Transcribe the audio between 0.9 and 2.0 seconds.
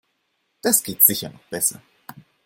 sicher noch besser.